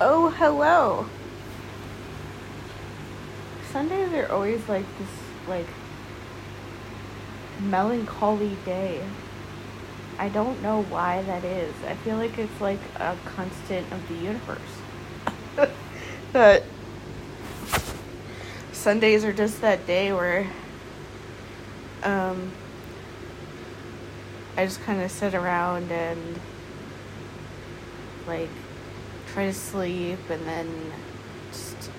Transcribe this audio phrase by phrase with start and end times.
[0.00, 1.06] Oh, hello.
[3.70, 5.08] Sundays are always like this,
[5.46, 5.68] like,
[7.60, 9.04] melancholy day.
[10.18, 11.72] I don't know why that is.
[11.86, 14.58] I feel like it's like a constant of the universe.
[16.32, 16.64] that
[18.72, 20.50] Sundays are just that day where
[22.02, 22.50] um,
[24.56, 26.40] I just kind of sit around and
[28.26, 28.50] like
[29.34, 30.92] try to sleep and then
[31.50, 31.90] just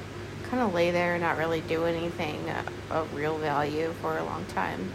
[0.44, 2.50] kind of lay there and not really do anything
[2.90, 4.90] of real value for a long time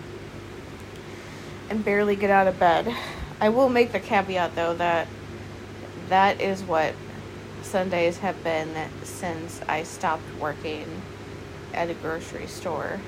[1.68, 2.94] and barely get out of bed.
[3.42, 5.06] I will make the caveat though that
[6.08, 6.94] that is what
[7.60, 11.02] Sundays have been since I stopped working
[11.74, 13.00] at a grocery store.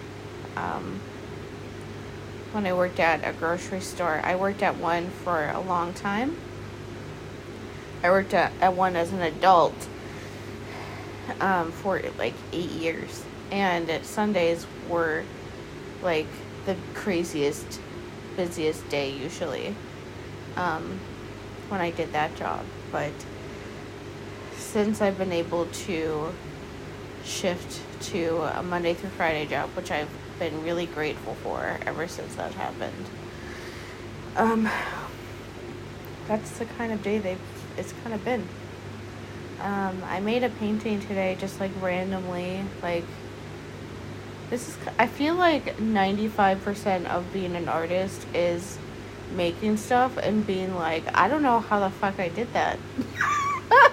[0.57, 1.01] Um,
[2.53, 6.37] when I worked at a grocery store, I worked at one for a long time.
[8.03, 9.75] I worked at, at one as an adult
[11.41, 13.25] um, for like eight years.
[13.51, 15.25] And Sundays were
[16.03, 16.27] like
[16.67, 17.81] the craziest
[18.37, 19.75] busiest day usually
[20.57, 20.99] um,
[21.69, 22.65] when I did that job.
[22.91, 23.13] But
[24.57, 26.33] since I've been able to
[27.25, 32.35] shift to a Monday through Friday job, which I've been really grateful for ever since
[32.35, 33.07] that happened,
[34.37, 34.69] um,
[36.27, 37.37] that's the kind of day they
[37.77, 38.47] it's kind of been.
[39.61, 43.05] Um, I made a painting today just like randomly, like
[44.51, 48.79] this is I feel like 95% of being an artist is
[49.35, 52.79] making stuff and being like, I don't know how the fuck I did that.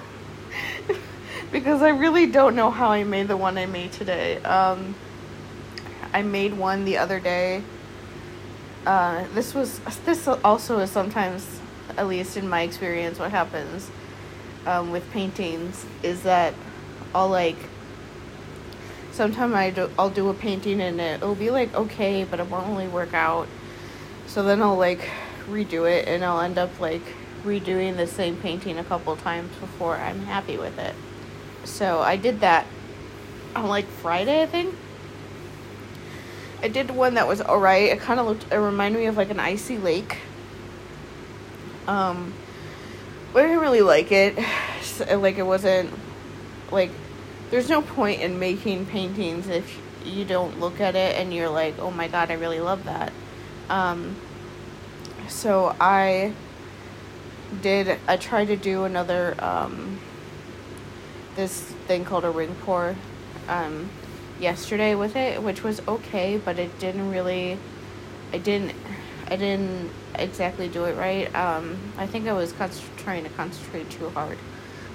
[1.52, 4.38] because I really don't know how I made the one I made today.
[4.44, 4.96] Um,
[6.14, 7.64] I made one the other day.
[8.86, 11.59] Uh, this was this also is sometimes,
[12.00, 13.92] at least in my experience, what happens
[14.66, 16.54] um, with paintings is that
[17.14, 17.58] I'll like
[19.12, 22.50] sometimes I do, I'll do a painting and it, it'll be like okay, but it
[22.50, 23.50] won't really work out.
[24.28, 25.10] So then I'll like
[25.50, 27.02] redo it and I'll end up like
[27.44, 30.96] redoing the same painting a couple times before I'm happy with it.
[31.66, 32.66] So I did that
[33.58, 34.74] on like Friday, I think.
[36.62, 37.90] I did one that was alright.
[37.90, 40.18] It kind of looked, it reminded me of like an icy lake.
[41.90, 42.34] Um,
[43.34, 44.38] but I didn't really like it.
[45.00, 45.92] Like it wasn't
[46.72, 46.92] like
[47.52, 51.80] there's no point in making paintings if you don't look at it and you're like,
[51.80, 53.12] oh my god, I really love that.
[53.70, 54.16] Um,
[55.28, 56.34] so I
[57.62, 60.00] did, I tried to do another, um,
[61.36, 62.96] this thing called a ring pour
[63.48, 63.90] um,
[64.40, 67.58] yesterday with it, which was okay, but it didn't really,
[68.34, 68.76] I didn't,
[69.30, 71.34] I didn't exactly do it right.
[71.36, 72.54] Um, I think I was
[72.98, 74.38] trying to concentrate too hard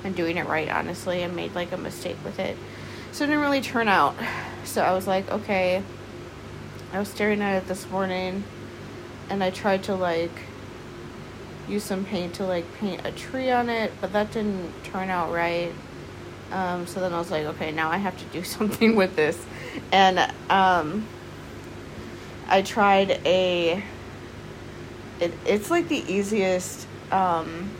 [0.02, 2.56] and doing it right, honestly, and made like a mistake with it.
[3.12, 4.14] So it didn't really turn out.
[4.64, 5.82] So I was like, okay.
[6.92, 8.44] I was staring at it this morning
[9.28, 10.30] and I tried to like
[11.68, 15.32] use some paint to like paint a tree on it, but that didn't turn out
[15.32, 15.72] right.
[16.52, 19.44] Um, so then I was like, okay, now I have to do something with this.
[19.92, 20.18] And
[20.50, 21.06] um,
[22.48, 23.82] I tried a.
[25.20, 27.70] It, it's like the easiest um,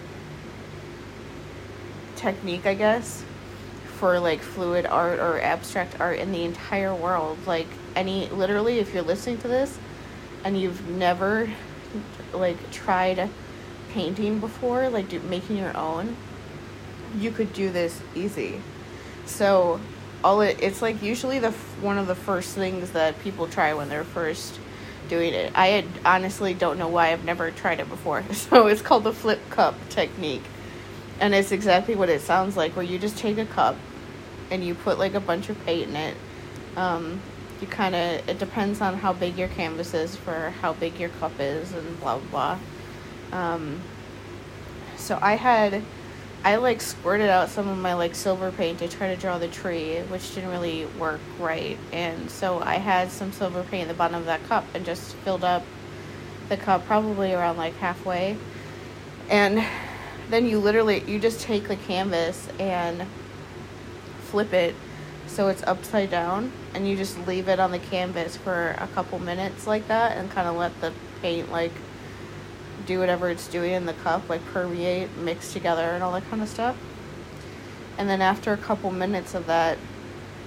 [2.17, 3.25] technique, I guess,
[3.99, 7.39] for like fluid art or abstract art in the entire world.
[7.47, 9.78] Like any, literally, if you're listening to this
[10.44, 11.50] and you've never
[12.33, 13.28] like tried
[13.91, 16.17] painting before, like do, making your own,
[17.19, 18.61] you could do this easy.
[19.27, 19.81] So
[20.23, 21.50] all it it's like usually the
[21.81, 24.59] one of the first things that people try when they're first
[25.09, 25.53] doing it.
[25.55, 28.23] I had, honestly don't know why I've never tried it before.
[28.33, 30.43] So it's called the flip cup technique
[31.21, 33.77] and it's exactly what it sounds like where you just take a cup
[34.51, 36.17] and you put like a bunch of paint in it
[36.77, 37.21] um,
[37.61, 41.09] you kind of it depends on how big your canvas is for how big your
[41.11, 42.57] cup is and blah blah
[43.31, 43.81] blah um,
[44.97, 45.83] so i had
[46.44, 49.49] i like squirted out some of my like silver paint to try to draw the
[49.49, 51.79] tree which didn't really work right.
[51.93, 55.14] And so i had some silver paint in the bottom of that cup and just
[55.17, 55.64] filled up
[56.49, 58.37] the cup probably around like halfway.
[59.31, 59.64] And
[60.29, 63.06] then you literally you just take the canvas and
[64.23, 64.75] flip it
[65.26, 69.19] so it's upside down and you just leave it on the canvas for a couple
[69.19, 70.93] minutes like that and kind of let the
[71.23, 71.73] paint like
[72.87, 76.43] do whatever it's doing in the cup like permeate mix together and all that kind
[76.43, 76.76] of stuff
[77.99, 79.79] and then after a couple minutes of that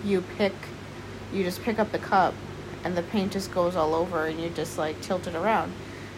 [0.03, 0.53] you pick
[1.33, 2.33] you just pick up the cup
[2.83, 5.71] and the paint just goes all over and you just like tilt it around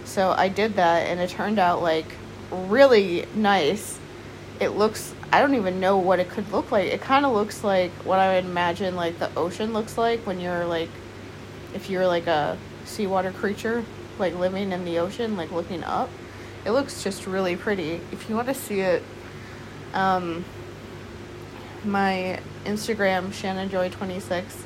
[0.03, 2.15] so i did that and it turned out like
[2.51, 4.00] really nice.
[4.59, 6.88] it looks I don't even know what it could look like.
[6.88, 10.39] It kind of looks like what I would imagine like the ocean looks like when
[10.39, 10.89] you're like
[11.73, 13.85] if you're like a seawater creature
[14.19, 16.10] like living in the ocean like looking up.
[16.66, 18.01] It looks just really pretty.
[18.12, 19.04] If you want to see it
[19.94, 20.45] um
[21.83, 24.63] my Instagram Shannon Joy 26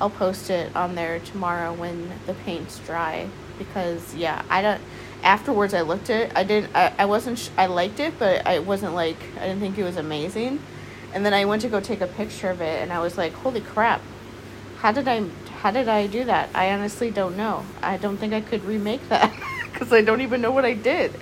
[0.00, 4.80] I'll post it on there tomorrow when the paint's dry because yeah, I don't
[5.22, 6.32] afterwards I looked at it.
[6.34, 9.60] I didn't I, I wasn't sh- I liked it, but I wasn't like I didn't
[9.60, 10.60] think it was amazing.
[11.12, 13.32] And then I went to go take a picture of it and I was like,
[13.32, 14.00] "Holy crap.
[14.78, 15.24] How did I
[15.60, 16.50] how did I do that?
[16.54, 17.64] I honestly don't know.
[17.82, 19.32] I don't think I could remake that
[19.74, 21.12] cuz I don't even know what I did."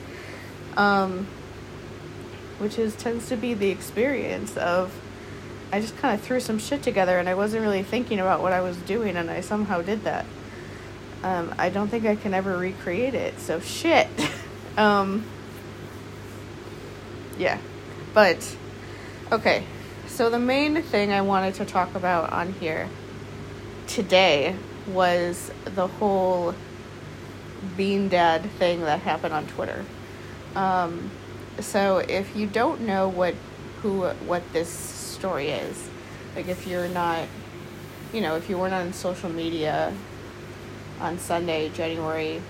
[0.76, 1.26] Um
[2.58, 4.92] which is tends to be the experience of
[5.72, 8.52] I just kind of threw some shit together and I wasn't really thinking about what
[8.52, 10.24] I was doing and I somehow did that.
[11.22, 13.38] Um, I don't think I can ever recreate it.
[13.40, 14.08] So shit.
[14.76, 15.26] um,
[17.38, 17.58] yeah.
[18.14, 18.56] But
[19.30, 19.64] okay.
[20.06, 22.88] So the main thing I wanted to talk about on here
[23.88, 24.54] today
[24.86, 26.54] was the whole
[27.76, 29.84] bean dad thing that happened on Twitter.
[30.54, 31.10] Um,
[31.60, 33.34] so if you don't know what
[33.82, 35.88] who what this story is,
[36.36, 37.26] like if you're not,
[38.12, 39.92] you know, if you weren't on social media
[41.00, 42.40] on Sunday, January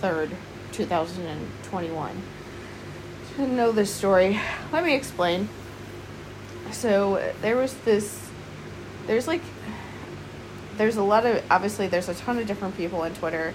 [0.00, 0.30] 3rd,
[0.72, 2.22] 2021.
[3.36, 4.38] Didn't know this story.
[4.72, 5.48] Let me explain.
[6.70, 8.30] So, there was this,
[9.06, 9.42] there's like,
[10.76, 13.54] there's a lot of, obviously, there's a ton of different people on Twitter.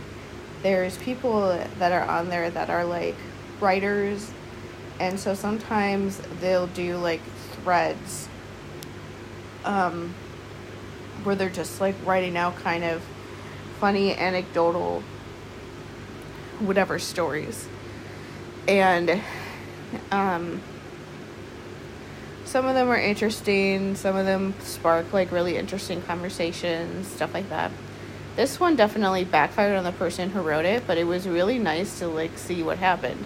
[0.63, 3.15] There's people that are on there that are like
[3.59, 4.31] writers,
[4.99, 7.21] and so sometimes they'll do like
[7.63, 8.27] threads
[9.65, 10.13] um,
[11.23, 13.03] where they're just like writing out kind of
[13.79, 15.03] funny anecdotal
[16.59, 17.67] whatever stories
[18.67, 19.21] and
[20.11, 20.61] um,
[22.57, 27.47] some of them are interesting some of them spark like really interesting conversations stuff like
[27.49, 27.69] that.
[28.35, 31.99] This one definitely backfired on the person who wrote it but it was really nice
[31.99, 33.23] to like see what happened.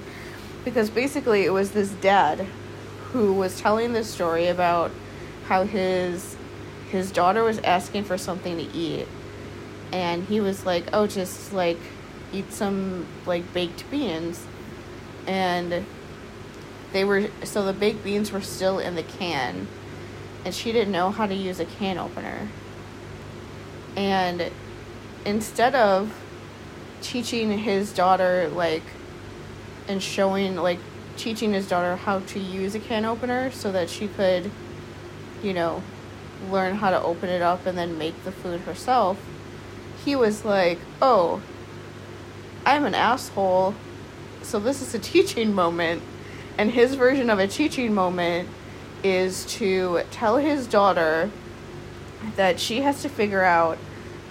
[0.65, 2.45] Because basically it was this dad
[3.13, 4.91] who was telling this story about
[5.45, 6.35] how his
[6.89, 9.07] his daughter was asking for something to eat.
[9.93, 11.79] And he was like, "Oh, just like
[12.33, 14.45] eat some like baked beans."
[15.25, 15.85] And
[16.93, 19.67] they were so the baked beans were still in the can
[20.43, 22.47] and she didn't know how to use a can opener.
[23.95, 24.51] And
[25.25, 26.13] instead of
[27.01, 28.83] teaching his daughter like
[29.87, 30.79] and showing like
[31.17, 34.49] teaching his daughter how to use a can opener so that she could
[35.43, 35.83] you know
[36.49, 39.17] learn how to open it up and then make the food herself
[40.03, 41.41] he was like, oh,
[42.65, 43.75] I'm an asshole.
[44.41, 46.01] So this is a teaching moment.
[46.57, 48.49] And his version of a teaching moment
[49.03, 51.31] is to tell his daughter
[52.35, 53.77] that she has to figure out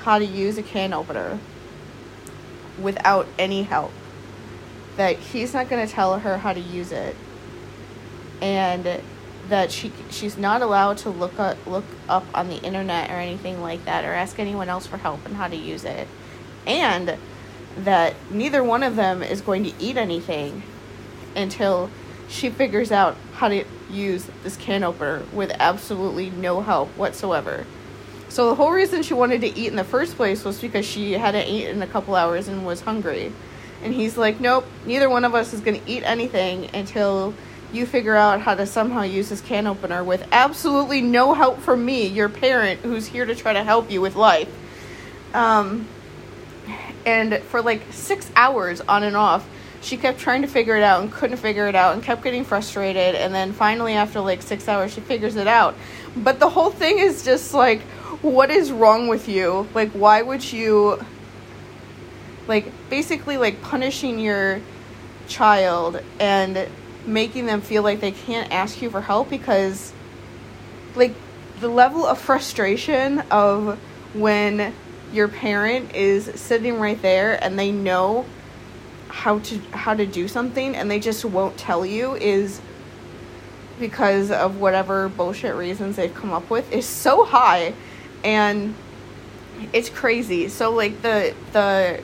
[0.02, 1.38] how to use a can opener
[2.80, 3.92] without any help.
[4.96, 7.16] That he's not going to tell her how to use it.
[8.40, 9.02] And
[9.48, 13.60] that she she's not allowed to look up look up on the internet or anything
[13.60, 16.06] like that or ask anyone else for help on how to use it.
[16.66, 17.16] And
[17.76, 20.62] that neither one of them is going to eat anything
[21.36, 21.90] until
[22.30, 27.66] she figures out how to use this can opener with absolutely no help whatsoever.
[28.28, 31.12] So the whole reason she wanted to eat in the first place was because she
[31.12, 33.32] hadn't eaten in a couple hours and was hungry.
[33.82, 37.34] And he's like, "Nope, neither one of us is going to eat anything until
[37.72, 41.84] you figure out how to somehow use this can opener with absolutely no help from
[41.84, 44.48] me, your parent, who's here to try to help you with life.
[45.34, 45.86] Um,
[47.06, 49.48] and for like six hours on and off,
[49.82, 52.44] she kept trying to figure it out and couldn't figure it out and kept getting
[52.44, 53.14] frustrated.
[53.14, 55.74] And then finally, after like six hours, she figures it out.
[56.16, 57.80] But the whole thing is just like,
[58.22, 59.66] what is wrong with you?
[59.74, 61.02] Like, why would you,
[62.46, 64.60] like, basically, like, punishing your
[65.28, 66.68] child and
[67.06, 69.92] making them feel like they can't ask you for help because
[70.94, 71.14] like
[71.60, 73.78] the level of frustration of
[74.12, 74.74] when
[75.12, 78.26] your parent is sitting right there and they know
[79.10, 82.60] how to how to do something and they just won't tell you is
[83.78, 87.74] because of whatever bullshit reasons they've come up with is so high
[88.22, 88.74] and
[89.72, 90.48] it's crazy.
[90.48, 92.02] So like the the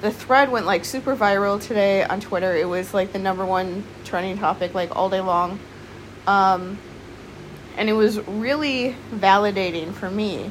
[0.00, 2.54] the thread went like super viral today on Twitter.
[2.54, 5.58] It was like the number one trending topic like all day long.
[6.26, 6.78] Um,
[7.76, 10.50] and it was really validating for me.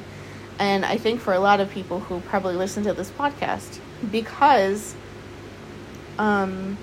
[0.59, 3.79] And I think for a lot of people who probably listen to this podcast
[4.11, 4.95] because
[6.17, 6.77] um,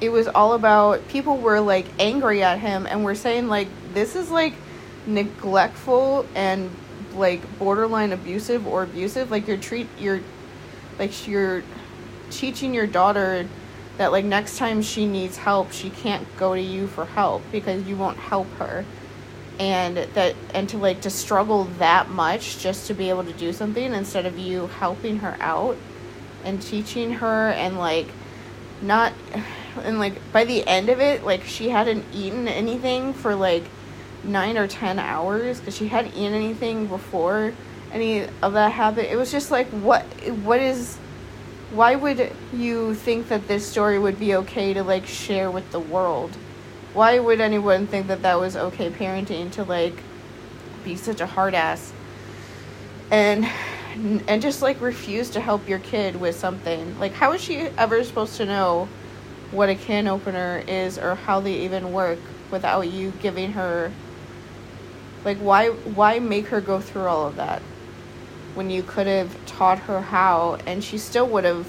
[0.00, 4.16] it was all about people were like angry at him and were saying like this
[4.16, 4.54] is like
[5.06, 6.70] neglectful and
[7.14, 9.30] like borderline abusive or abusive.
[9.30, 10.20] Like you're treat you're
[10.98, 11.62] like you're
[12.30, 13.46] teaching your daughter
[13.98, 17.86] that like next time she needs help she can't go to you for help because
[17.86, 18.84] you won't help her.
[19.58, 23.52] And that and to like to struggle that much just to be able to do
[23.52, 25.76] something instead of you helping her out
[26.44, 28.06] and teaching her and like
[28.82, 29.12] not
[29.82, 33.64] and like by the end of it like she hadn't eaten anything for like
[34.24, 37.52] nine or ten hours because she hadn't eaten anything before
[37.92, 40.04] any of that happened it was just like what
[40.42, 40.98] what is
[41.70, 45.78] why would you think that this story would be okay to like share with the
[45.78, 46.36] world?
[46.92, 49.94] Why would anyone think that that was okay parenting to like
[50.84, 51.92] be such a hard ass?
[53.10, 53.48] And
[53.94, 56.98] and just like refuse to help your kid with something.
[56.98, 58.88] Like how is she ever supposed to know
[59.50, 62.18] what a can opener is or how they even work
[62.50, 63.90] without you giving her
[65.24, 67.60] like why why make her go through all of that
[68.54, 71.68] when you could have taught her how and she still would have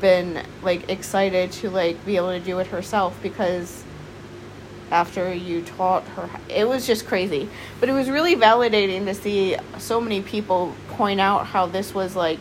[0.00, 3.82] been like excited to like be able to do it herself because
[4.90, 7.48] after you taught her it was just crazy.
[7.80, 12.14] But it was really validating to see so many people point out how this was
[12.16, 12.38] like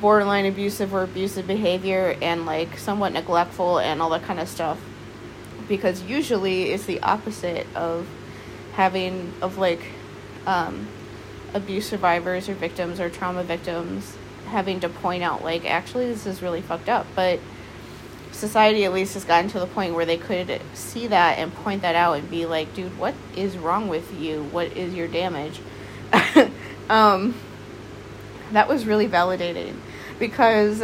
[0.00, 4.80] borderline abusive or abusive behavior and like somewhat neglectful and all that kind of stuff.
[5.68, 8.06] Because usually it's the opposite of
[8.72, 9.80] having of like
[10.46, 10.86] um,
[11.54, 14.16] abuse survivors or victims or trauma victims
[14.46, 17.06] having to point out like actually this is really fucked up.
[17.14, 17.40] But
[18.32, 21.82] society at least has gotten to the point where they could see that and point
[21.82, 24.44] that out and be like dude what is wrong with you?
[24.44, 25.60] What is your damage
[26.88, 27.34] um,
[28.52, 29.76] that was really validating
[30.18, 30.82] because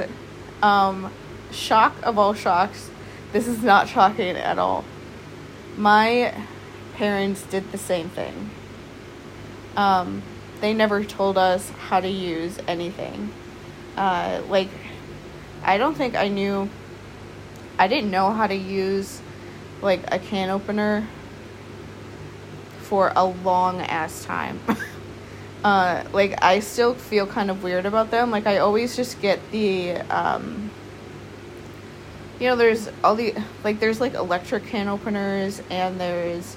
[0.62, 1.12] um,
[1.50, 2.90] shock of all shocks
[3.32, 4.84] this is not shocking at all.
[5.76, 6.34] My
[6.94, 8.50] parents did the same thing.
[9.74, 10.22] Um,
[10.60, 13.32] they never told us how to use anything.
[13.96, 14.68] Uh, like
[15.64, 16.68] i don't think i knew
[17.78, 19.20] i didn't know how to use
[19.80, 21.06] like a can opener
[22.80, 24.60] for a long ass time
[25.64, 28.30] uh, like I still feel kind of weird about them.
[28.30, 30.70] Like I always just get the um,
[32.40, 36.56] you know, there's all the like there's like electric can openers and there's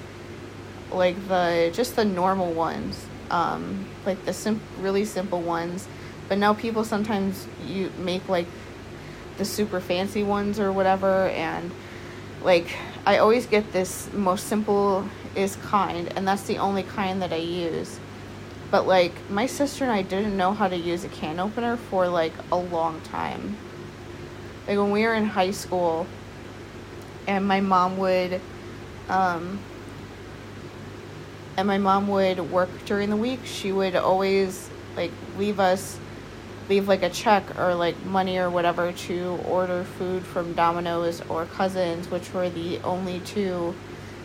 [0.90, 3.06] like the just the normal ones.
[3.30, 5.86] Um, like the sim- really simple ones.
[6.28, 8.46] But now people sometimes you make like
[9.38, 11.70] the super fancy ones or whatever and
[12.42, 17.32] like I always get this most simple is kind and that's the only kind that
[17.32, 18.00] I use
[18.70, 22.08] but like my sister and I didn't know how to use a can opener for
[22.08, 23.56] like a long time.
[24.66, 26.06] Like when we were in high school
[27.26, 28.40] and my mom would
[29.08, 29.60] um
[31.56, 35.98] and my mom would work during the week, she would always like leave us
[36.68, 41.46] leave like a check or like money or whatever to order food from Domino's or
[41.46, 43.74] Cousins, which were the only two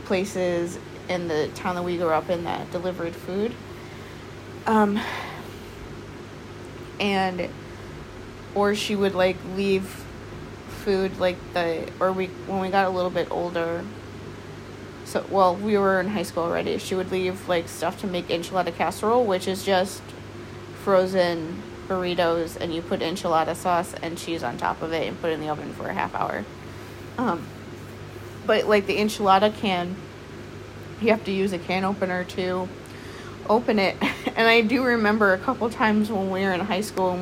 [0.05, 3.53] places in the town that we grew up in that delivered food.
[4.65, 4.99] Um,
[6.99, 7.49] and
[8.53, 10.05] or she would like leave
[10.83, 13.83] food like the or we when we got a little bit older
[15.05, 18.27] so well we were in high school already she would leave like stuff to make
[18.27, 20.01] enchilada casserole which is just
[20.83, 25.29] frozen burritos and you put enchilada sauce and cheese on top of it and put
[25.29, 26.45] it in the oven for a half hour.
[27.17, 27.45] Um,
[28.47, 29.97] but like the enchilada can
[31.01, 32.69] you have to use a can opener too
[33.49, 33.95] open it.
[34.33, 37.19] And I do remember a couple times when we were in high school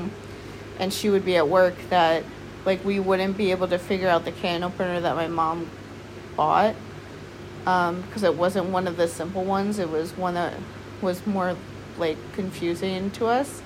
[0.79, 2.23] and she would be at work that
[2.65, 5.69] like we wouldn't be able to figure out the can opener that my mom
[6.37, 6.75] bought
[7.63, 9.79] because um, it wasn't one of the simple ones.
[9.79, 10.53] It was one that
[11.01, 11.57] was more
[11.97, 13.61] like confusing to us.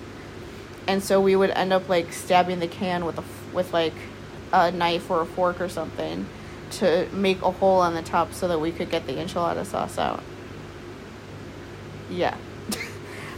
[0.87, 3.93] And so we would end up like stabbing the can with a with like
[4.51, 6.25] a knife or a fork or something
[6.71, 9.97] to make a hole on the top so that we could get the enchilada sauce
[9.97, 10.23] out.
[12.09, 12.37] Yeah.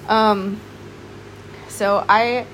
[0.07, 0.61] Um,
[1.67, 2.45] so I,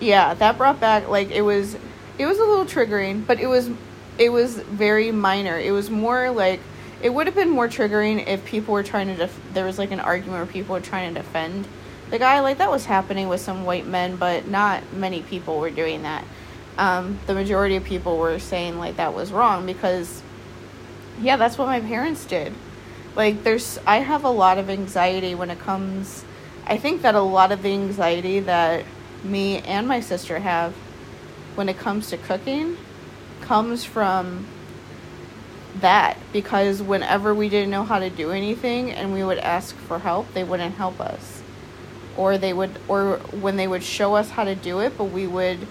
[0.00, 1.76] yeah, that brought back like it was,
[2.18, 3.70] it was a little triggering, but it was,
[4.18, 5.56] it was very minor.
[5.56, 6.58] It was more like
[7.02, 9.16] it would have been more triggering if people were trying to.
[9.16, 11.66] Def- there was like an argument where people were trying to defend
[12.10, 12.40] the guy.
[12.40, 16.24] Like that was happening with some white men, but not many people were doing that.
[16.78, 20.22] Um, the majority of people were saying like that was wrong because,
[21.20, 22.52] yeah, that's what my parents did.
[23.16, 26.24] Like there's, I have a lot of anxiety when it comes
[26.66, 28.84] I think that a lot of the anxiety that
[29.22, 30.72] me and my sister have
[31.54, 32.76] when it comes to cooking
[33.40, 34.46] comes from
[35.80, 40.00] that because whenever we didn't know how to do anything and we would ask for
[40.00, 41.42] help, they wouldn't help us.
[42.16, 45.26] Or they would or when they would show us how to do it, but we
[45.26, 45.68] would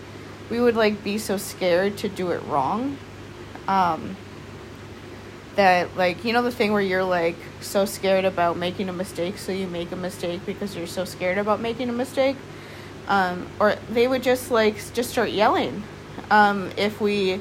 [0.50, 2.98] we would like be so scared to do it wrong.
[3.68, 4.16] Um
[5.56, 9.38] that like you know the thing where you're like so scared about making a mistake
[9.38, 12.38] so you make a mistake because you're so scared about making a mistake?
[13.08, 15.84] Um, or they would just like just start yelling
[16.32, 17.40] um, if we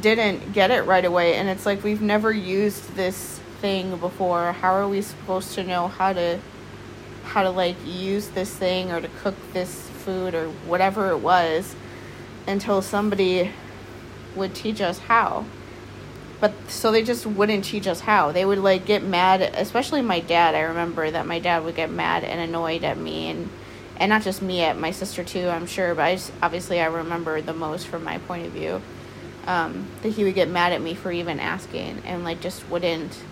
[0.00, 1.34] didn't get it right away.
[1.34, 4.52] And it's like we've never used this thing before.
[4.52, 6.38] How are we supposed to know how to
[7.24, 11.76] how to like use this thing or to cook this food or whatever it was
[12.46, 13.52] until somebody
[14.34, 15.44] would teach us how
[16.40, 18.32] but so they just wouldn't teach us how.
[18.32, 20.54] They would like get mad especially my dad.
[20.54, 23.50] I remember that my dad would get mad and annoyed at me and
[24.00, 26.86] and not just me at my sister too i'm sure but i just obviously i
[26.86, 28.80] remember the most from my point of view
[29.46, 33.22] um, that he would get mad at me for even asking and like just wouldn't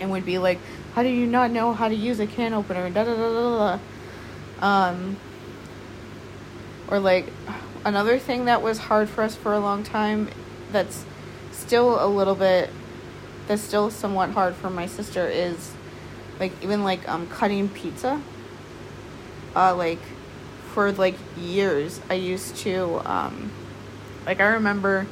[0.00, 0.58] and would be like
[0.94, 2.90] how do you not know how to use a can opener?
[2.90, 5.16] Da da da da da um
[6.88, 7.26] or like
[7.84, 10.28] another thing that was hard for us for a long time
[10.72, 11.04] that's
[11.68, 12.70] still a little bit
[13.46, 15.74] that's still somewhat hard for my sister is
[16.40, 18.22] like even like um cutting pizza
[19.54, 19.98] uh like
[20.72, 23.52] for like years i used to um
[24.24, 25.06] like i remember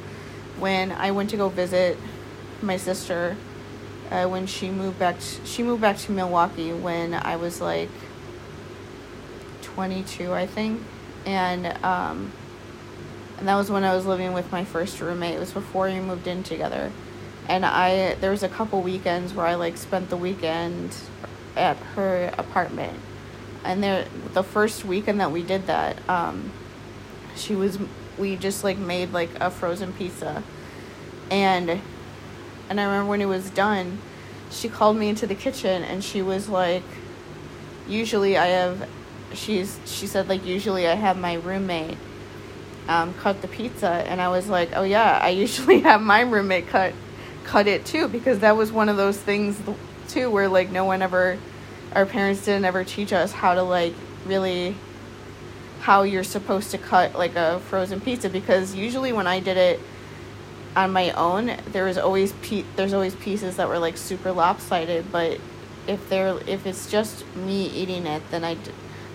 [0.57, 1.95] when i went to go visit
[2.63, 3.37] my sister
[4.09, 7.89] uh, when she moved back to, she moved back to milwaukee when i was like
[9.61, 10.81] 22 i think
[11.23, 12.31] and um
[13.37, 15.35] and that was when I was living with my first roommate.
[15.35, 16.91] It was before we moved in together.
[17.47, 20.95] And I there was a couple weekends where I like spent the weekend
[21.55, 22.99] at her apartment.
[23.63, 26.51] And there the first weekend that we did that, um,
[27.35, 27.77] she was
[28.17, 30.43] we just like made like a frozen pizza.
[31.29, 31.81] And
[32.69, 33.99] and I remember when it was done,
[34.49, 36.83] she called me into the kitchen and she was like
[37.87, 38.89] usually I have
[39.33, 41.97] she's she said like usually I have my roommate
[42.87, 46.67] um, cut the pizza, and I was like, oh yeah, I usually have my roommate
[46.67, 46.93] cut
[47.43, 49.57] cut it too because that was one of those things
[50.09, 51.37] too where like no one ever
[51.93, 53.93] our parents didn't ever teach us how to like
[54.25, 54.75] really
[55.79, 59.79] how you're supposed to cut like a frozen pizza because usually when I did it
[60.75, 65.09] on my own there was always pe- there's always pieces that were like super lopsided
[65.09, 65.39] but
[65.87, 68.71] if they're if it's just me eating it then I d-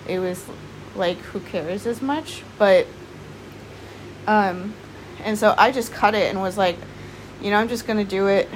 [0.07, 0.43] it was
[0.95, 2.43] like who cares as much?
[2.57, 2.87] But
[4.27, 4.73] um,
[5.23, 6.77] and so I just cut it and was like,
[7.41, 8.49] you know, I'm just gonna do it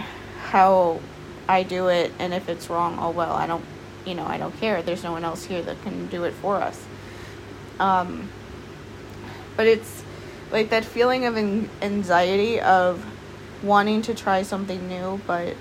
[0.50, 1.00] how
[1.48, 3.64] I do it, and if it's wrong, oh well, I don't,
[4.06, 4.82] you know, I don't care.
[4.82, 6.84] There's no one else here that can do it for us.
[7.80, 8.30] Um,
[9.56, 10.04] but it's
[10.52, 13.06] like that feeling of anxiety of
[13.64, 15.56] wanting to try something new, but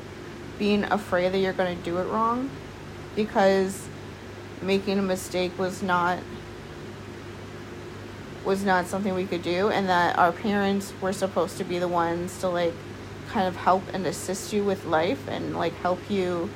[0.58, 2.50] being afraid that you're gonna do it wrong
[3.14, 3.88] because
[4.62, 6.18] making a mistake was not
[8.46, 11.88] was not something we could do and that our parents were supposed to be the
[11.88, 12.72] ones to like
[13.28, 16.48] kind of help and assist you with life and like help you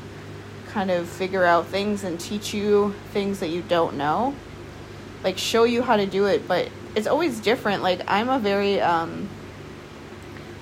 [0.68, 4.32] kind of figure out things and teach you things that you don't know.
[5.24, 7.82] Like show you how to do it but it's always different.
[7.82, 9.28] Like i'm a very um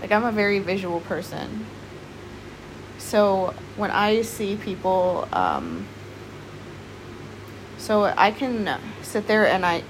[0.00, 1.66] like i'm a very visual person.
[2.96, 5.86] So when i see people um
[7.76, 9.82] so i can sit there and i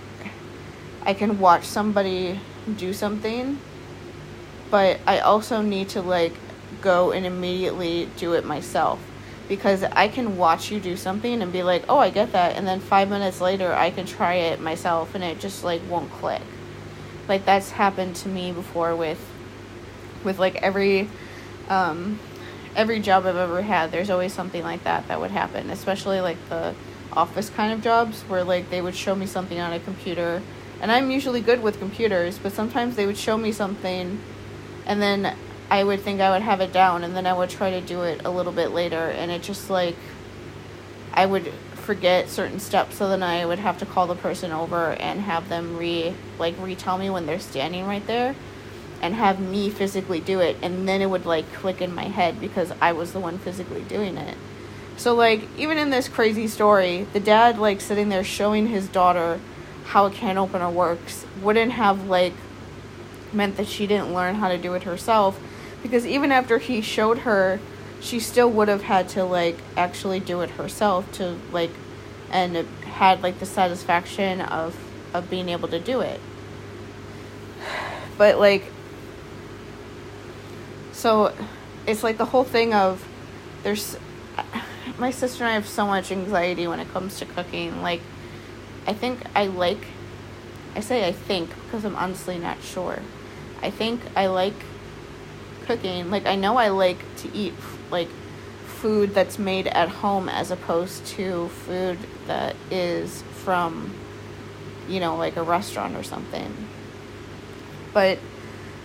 [1.09, 2.39] I can watch somebody
[2.77, 3.59] do something,
[4.71, 6.35] but I also need to like
[6.83, 9.01] go and immediately do it myself
[9.49, 12.67] because I can watch you do something and be like, "Oh, I get that." And
[12.67, 16.43] then 5 minutes later, I can try it myself and it just like won't click.
[17.27, 19.21] Like that's happened to me before with
[20.25, 21.09] with like every
[21.71, 22.19] um
[22.77, 26.37] every job I've ever had, there's always something like that that would happen, especially like
[26.51, 26.75] the
[27.15, 30.43] office kind of jobs where like they would show me something on a computer
[30.81, 34.21] and I'm usually good with computers, but sometimes they would show me something
[34.87, 35.37] and then
[35.71, 38.03] I would think I would have it down and then I would try to do
[38.03, 39.97] it a little bit later and it just like
[41.13, 44.93] I would forget certain steps so then I would have to call the person over
[44.93, 48.35] and have them re like retell me when they're standing right there
[49.03, 52.41] and have me physically do it and then it would like click in my head
[52.41, 54.37] because I was the one physically doing it.
[54.97, 59.39] So like even in this crazy story, the dad like sitting there showing his daughter
[59.89, 62.35] how a can opener works wouldn't have like
[63.33, 65.39] meant that she didn't learn how to do it herself
[65.83, 67.61] because even after he showed her
[68.01, 71.71] she still would have had to like actually do it herself to like
[72.31, 74.77] and had like the satisfaction of
[75.15, 76.21] of being able to do it
[78.17, 78.65] but like
[80.93, 81.35] so
[81.87, 83.07] it's like the whole thing of
[83.63, 83.97] there's
[84.99, 87.83] my sister and I have so much anxiety when it comes to cooking.
[87.83, 88.01] Like,
[88.87, 89.85] I think I like,
[90.75, 93.01] I say I think because I'm honestly not sure.
[93.63, 94.55] I think I like
[95.67, 96.11] cooking.
[96.11, 97.55] Like, I know I like to eat,
[97.91, 98.09] like,
[98.67, 103.93] food that's made at home as opposed to food that is from,
[104.89, 106.55] you know, like a restaurant or something.
[107.93, 108.19] But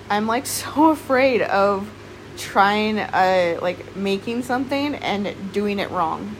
[0.09, 1.89] I'm, like, so afraid of
[2.37, 6.35] trying uh like making something and doing it wrong.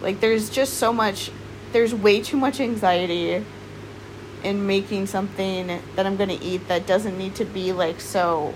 [0.00, 1.30] Like there's just so much
[1.72, 3.44] there's way too much anxiety
[4.42, 8.54] in making something that I'm going to eat that doesn't need to be like so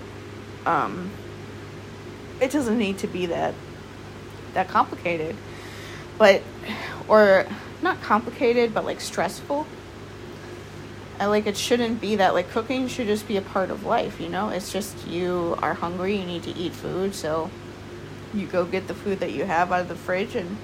[0.65, 1.11] um
[2.41, 3.53] it doesn't need to be that
[4.53, 5.35] that complicated.
[6.17, 6.41] But
[7.07, 7.45] or
[7.81, 9.67] not complicated but like stressful
[11.19, 14.19] I like it shouldn't be that like cooking should just be a part of life,
[14.19, 14.49] you know?
[14.49, 17.49] It's just you are hungry, you need to eat food, so
[18.33, 20.57] you go get the food that you have out of the fridge and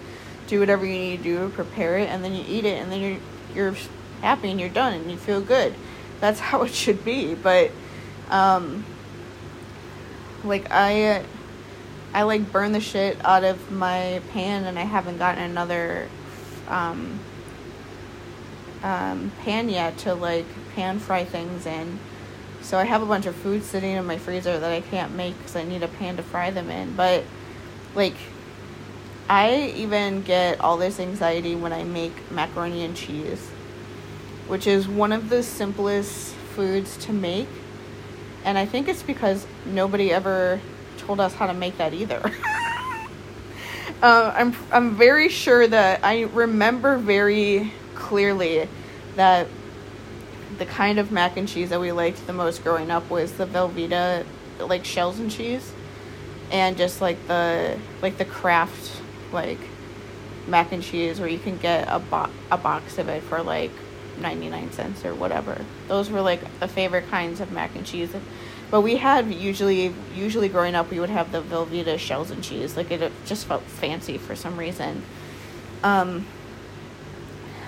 [0.48, 2.92] do whatever you need to do to prepare it and then you eat it and
[2.92, 3.20] then you're
[3.56, 3.76] you're
[4.22, 5.74] happy and you're done and you feel good.
[6.20, 7.72] That's how it should be, but
[8.30, 8.86] um
[10.44, 11.24] like I
[12.14, 16.10] I like burn the shit out of my pan and I haven't gotten another
[16.68, 17.20] um
[18.84, 22.00] um, pan yet to like pan fry things in.
[22.62, 25.38] So I have a bunch of food sitting in my freezer that I can't make
[25.38, 26.96] because I need a pan to fry them in.
[26.96, 27.24] But
[27.96, 28.16] like,
[29.30, 33.50] I even get all this anxiety when I make macaroni and cheese,
[34.48, 37.48] which is one of the simplest foods to make.
[38.44, 40.60] And I think it's because nobody ever
[40.98, 42.22] told us how to make that either.
[44.02, 48.68] uh, I'm I'm very sure that I remember very clearly
[49.16, 49.48] that
[50.58, 53.46] the kind of mac and cheese that we liked the most growing up was the
[53.46, 54.26] Velveeta,
[54.60, 55.72] like shells and cheese,
[56.52, 59.02] and just like the like the Kraft
[59.34, 59.60] like
[60.48, 63.72] mac and cheese where you can get a bo- a box of it for like
[64.20, 65.64] 99 cents or whatever.
[65.88, 68.14] Those were like the favorite kinds of mac and cheese.
[68.70, 72.76] But we had usually usually growing up we would have the Velveeta shells and cheese.
[72.78, 75.04] Like it just felt fancy for some reason.
[75.84, 76.26] Um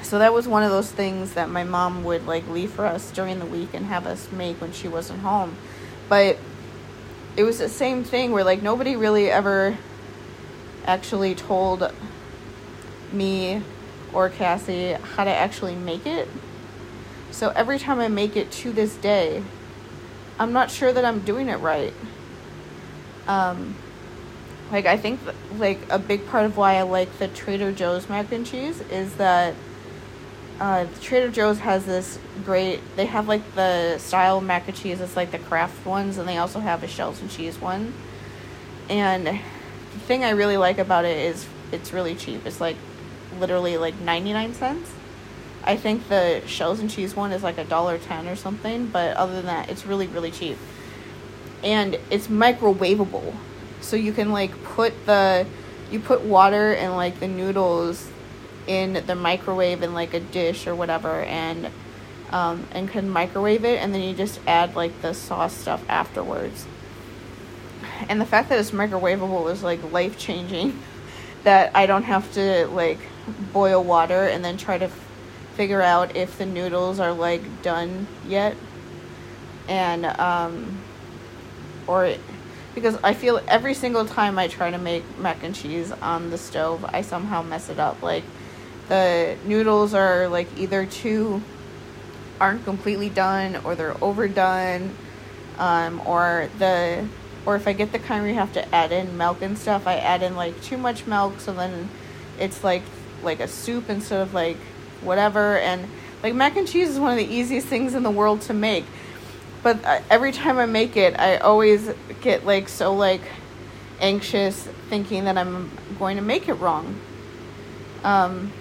[0.02, 3.10] so that was one of those things that my mom would like leave for us
[3.12, 5.56] during the week and have us make when she wasn't home.
[6.10, 6.38] But
[7.36, 9.78] it was the same thing where like nobody really ever
[10.86, 11.92] actually told
[13.12, 13.62] me
[14.14, 16.28] or Cassie how to actually make it.
[17.32, 19.44] So every time I make it to this day,
[20.40, 21.94] I'm not sure that I'm doing it right.
[23.28, 23.76] Um,
[24.72, 25.20] like I think
[25.58, 29.16] like a big part of why I like the Trader Joe's mac and cheese is
[29.16, 29.54] that
[30.60, 32.80] uh, Trader Joe's has this great.
[32.96, 35.02] They have like the style mac and cheese.
[35.02, 37.94] It's like the Kraft ones, and they also have a shells and cheese one.
[38.90, 39.40] And
[40.00, 42.46] thing I really like about it is it's really cheap.
[42.46, 42.78] It's like
[43.40, 44.92] literally like ninety nine cents.
[45.64, 49.18] I think the shells and cheese one is like a dollar ten or something, but
[49.18, 50.58] other than that, it's really really cheap.
[51.64, 53.34] And it's microwavable,
[53.82, 55.48] so you can like put the
[55.92, 58.10] you put water and like the noodles
[58.68, 61.70] in the microwave in like a dish or whatever and
[62.32, 66.66] um, and can microwave it and then you just add like the sauce stuff afterwards
[68.10, 70.80] and the fact that it's microwavable is like life changing
[71.44, 73.00] that i don't have to like
[73.54, 75.06] boil water and then try to f-
[75.56, 78.56] figure out if the noodles are like done yet.
[79.68, 80.80] And um
[81.88, 82.16] or
[82.76, 86.38] because i feel every single time i try to make mac and cheese on the
[86.38, 88.02] stove i somehow mess it up.
[88.02, 88.24] Like
[88.90, 91.42] the noodles are like either too
[92.40, 94.96] aren't completely done or they're overdone
[95.58, 97.08] um, or the
[97.46, 99.88] or if I get the kind where you have to add in milk and stuff,
[99.88, 101.90] I add in like too much milk, so then
[102.40, 102.84] it's like
[103.24, 104.58] like a soup instead of like
[105.02, 105.58] whatever.
[105.58, 105.88] And
[106.24, 108.86] like mac and cheese is one of the easiest things in the world to make,
[109.64, 111.90] but uh, every time I make it, I always
[112.22, 113.22] get like so like
[114.00, 117.00] anxious, thinking that I'm going to make it wrong.
[118.04, 118.52] Um,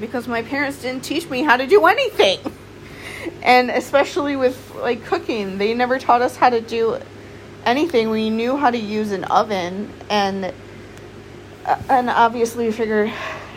[0.00, 2.38] because my parents didn't teach me how to do anything.
[3.42, 6.98] And especially with like cooking, they never taught us how to do
[7.68, 8.10] anything.
[8.10, 10.52] We knew how to use an oven and
[11.66, 13.12] uh, and obviously we figure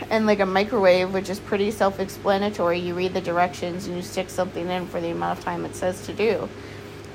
[0.09, 2.79] and like a microwave, which is pretty self-explanatory.
[2.79, 5.75] You read the directions and you stick something in for the amount of time it
[5.75, 6.49] says to do.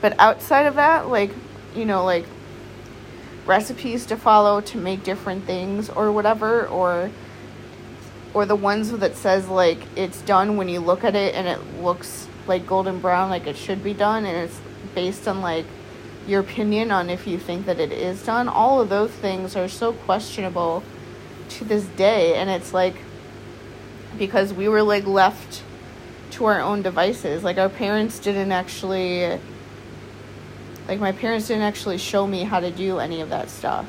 [0.00, 1.30] But outside of that, like,
[1.74, 2.24] you know, like
[3.44, 7.10] recipes to follow to make different things or whatever or
[8.34, 11.60] or the ones that says like it's done when you look at it and it
[11.80, 14.60] looks like golden brown like it should be done and it's
[14.94, 15.64] based on like
[16.26, 18.48] your opinion on if you think that it is done.
[18.48, 20.82] All of those things are so questionable
[21.50, 22.34] to this day.
[22.34, 22.96] And it's like,
[24.18, 25.62] because we were like left
[26.32, 27.44] to our own devices.
[27.44, 29.38] Like, our parents didn't actually,
[30.88, 33.86] like, my parents didn't actually show me how to do any of that stuff.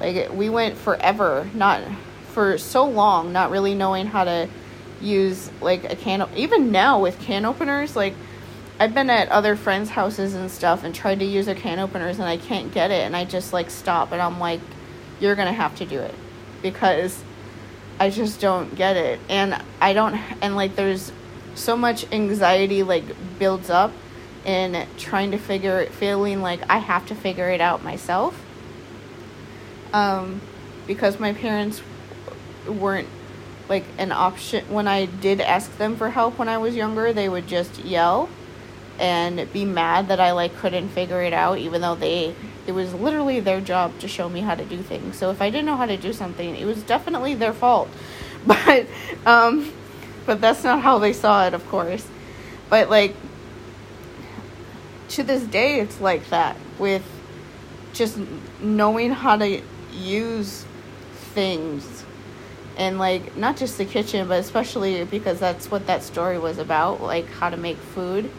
[0.00, 1.82] Like, we went forever, not
[2.28, 4.48] for so long, not really knowing how to
[5.02, 8.14] use like a can even now with can openers like
[8.82, 12.18] I've been at other friends' houses and stuff and tried to use their can openers
[12.18, 14.58] and I can't get it and I just like stop and I'm like
[15.20, 16.16] you're to have to do it
[16.62, 17.22] because
[18.00, 21.12] I just don't get it and I don't and like there's
[21.54, 23.04] so much anxiety like
[23.38, 23.92] builds up
[24.44, 28.36] in trying to figure it feeling like I have to figure it out myself
[29.92, 30.40] um
[30.88, 31.82] because my parents
[32.66, 33.08] weren't
[33.68, 34.64] like an option.
[34.74, 38.28] When I did ask them for help when I was younger, they would just yell
[38.98, 42.34] and be mad that I like couldn't figure it out even though they
[42.66, 45.16] it was literally their job to show me how to do things.
[45.18, 47.88] So if I didn't know how to do something, it was definitely their fault.
[48.44, 48.86] But
[49.24, 49.72] um
[50.26, 52.04] but that's not how they saw it, of course.
[52.68, 53.14] But like
[55.10, 57.04] to this day it's like that with
[57.92, 58.18] just
[58.60, 59.60] knowing how to
[59.92, 60.64] use
[61.34, 62.04] things
[62.76, 67.00] and like not just the kitchen but especially because that's what that story was about
[67.02, 68.30] like how to make food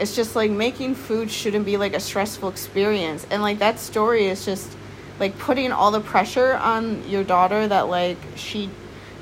[0.00, 3.26] it's just like making food shouldn't be like a stressful experience.
[3.30, 4.74] And like that story is just
[5.20, 8.70] like putting all the pressure on your daughter that like she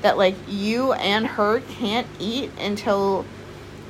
[0.01, 3.25] that like you and her can't eat until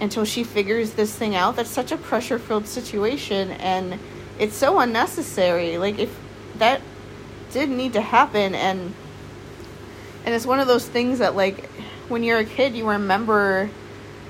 [0.01, 1.55] until she figures this thing out.
[1.55, 3.99] That's such a pressure filled situation and
[4.39, 5.77] it's so unnecessary.
[5.77, 6.17] Like if
[6.57, 6.81] that
[7.51, 8.95] did need to happen and
[10.25, 11.69] and it's one of those things that like
[12.07, 13.69] when you're a kid you remember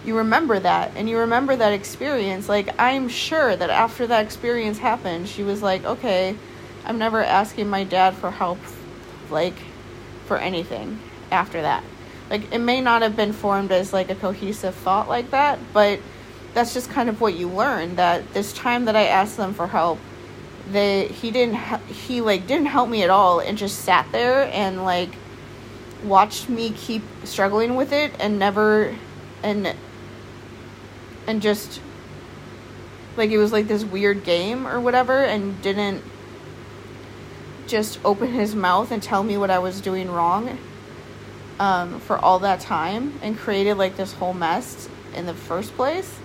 [0.06, 4.78] you remember that and you remember that experience like i'm sure that after that experience
[4.78, 6.36] happened she was like okay
[6.86, 8.58] i'm never asking my dad for help
[9.30, 9.56] like
[10.30, 11.00] for anything
[11.32, 11.84] after that.
[12.30, 16.00] Like it may not have been formed as like a cohesive thought like that but
[16.54, 19.66] that's just kind of what you learn that this time that i asked them for
[19.66, 19.98] help
[20.72, 21.56] they he didn't
[21.88, 25.10] he like didn't help me at all and just sat there and like
[26.04, 28.96] watched me keep struggling with it and never
[29.42, 29.76] and
[31.30, 31.80] and just
[33.15, 36.04] like it was like this weird game or whatever and didn't
[37.68, 40.58] just open his mouth and tell me what I was doing wrong
[41.60, 46.18] um, for all that time and created like this whole mess in the first place.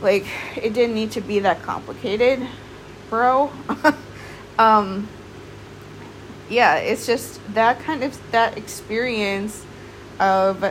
[0.00, 0.24] Like
[0.56, 2.48] it didn't need to be that complicated,
[3.10, 3.52] bro.
[4.58, 5.06] um
[6.48, 9.66] yeah, it's just that kind of that experience
[10.18, 10.64] of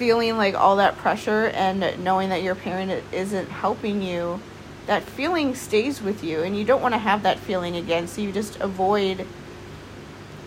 [0.00, 4.40] feeling like all that pressure and knowing that your parent isn't helping you
[4.86, 8.22] that feeling stays with you and you don't want to have that feeling again so
[8.22, 9.26] you just avoid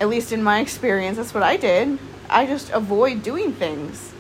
[0.02, 2.00] at least in my experience that's what i did
[2.32, 4.12] i just avoid doing things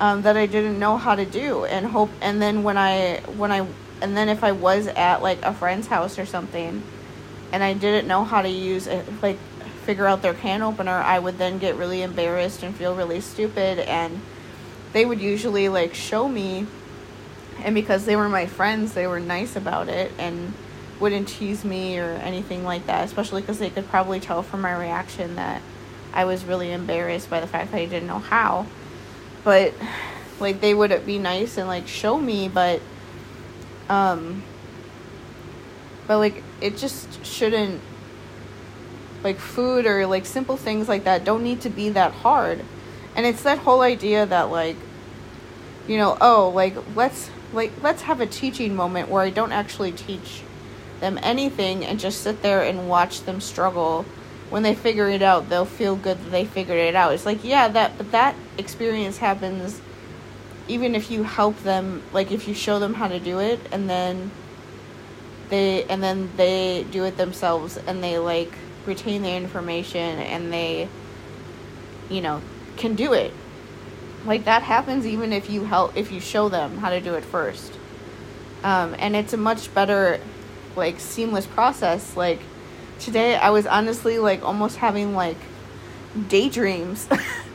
[0.00, 3.52] um, that i didn't know how to do and hope and then when i when
[3.52, 3.64] i
[4.02, 6.82] and then if i was at like a friend's house or something
[7.52, 9.38] and i didn't know how to use it like
[9.86, 13.78] figure out their can opener, I would then get really embarrassed and feel really stupid.
[13.78, 14.20] And
[14.96, 16.66] they would usually like show me,
[17.62, 20.54] and because they were my friends, they were nice about it and
[20.98, 24.74] wouldn't tease me or anything like that, especially because they could probably tell from my
[24.74, 25.60] reaction that
[26.14, 28.64] I was really embarrassed by the fact that I didn't know how.
[29.44, 29.74] But
[30.40, 32.80] like they would be nice and like show me, but
[33.90, 34.42] um
[36.06, 37.82] but like it just shouldn't
[39.22, 42.64] like food or like simple things like that don't need to be that hard.
[43.14, 44.76] And it's that whole idea that like
[45.88, 49.92] you know, oh, like let's like let's have a teaching moment where I don't actually
[49.92, 50.42] teach
[51.00, 54.04] them anything and just sit there and watch them struggle.
[54.48, 57.12] When they figure it out, they'll feel good that they figured it out.
[57.12, 59.80] It's like, yeah, that but that experience happens
[60.68, 63.88] even if you help them, like if you show them how to do it and
[63.88, 64.30] then
[65.48, 68.52] they and then they do it themselves and they like
[68.84, 70.88] retain their information and they
[72.08, 72.40] you know
[72.76, 73.32] can do it
[74.26, 77.24] like that happens even if you help if you show them how to do it
[77.24, 77.72] first.
[78.62, 80.20] Um, and it's a much better
[80.74, 82.16] like seamless process.
[82.16, 82.40] Like
[82.98, 85.36] today i was honestly like almost having like
[86.28, 87.08] daydreams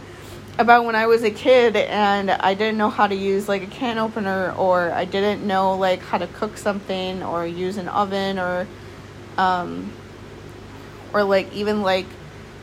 [0.60, 3.68] about when i was a kid and i didn't know how to use like a
[3.68, 8.38] can opener or i didn't know like how to cook something or use an oven
[8.38, 8.68] or
[9.38, 9.92] um,
[11.14, 12.06] or like even like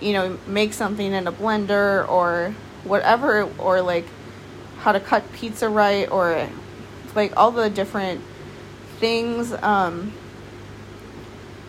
[0.01, 4.07] you know make something in a blender or whatever or like
[4.79, 6.49] how to cut pizza right or
[7.15, 8.21] like all the different
[8.99, 10.13] things um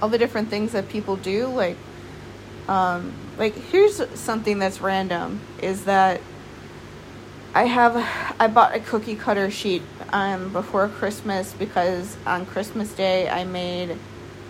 [0.02, 1.78] all the different things that people do like
[2.68, 6.22] um like here's something that's random is that
[7.54, 7.96] I have
[8.40, 9.82] I bought a cookie cutter sheet
[10.14, 13.98] um before Christmas because on Christmas Day I made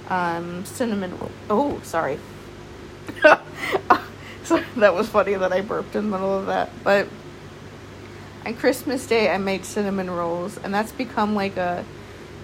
[0.10, 1.18] um cinnamon
[1.50, 2.20] oh sorry
[4.50, 7.08] so that was funny that I burped in the middle of that but
[8.46, 11.86] on Christmas Day I made cinnamon rolls and that's become like a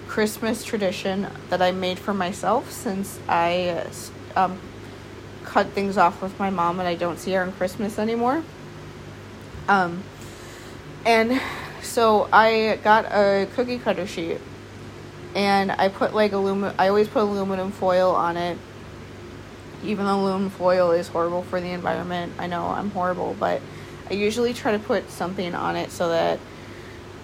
[0.06, 3.86] Christmas tradition that I made for myself since I
[4.36, 4.58] um,
[5.44, 8.44] cut things off with my mom and I don't see her on Christmas anymore.
[9.68, 10.04] Um,
[11.04, 11.40] and
[11.82, 14.40] so I got a cookie cutter sheet
[15.34, 18.58] and I put like aluminum, I always put aluminum foil on it.
[19.86, 23.60] Even though aluminum foil is horrible for the environment, I know I'm horrible, but
[24.10, 26.38] I usually try to put something on it so that